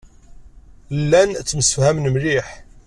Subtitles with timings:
[1.01, 2.47] Llan ttemsefhamen mliḥ.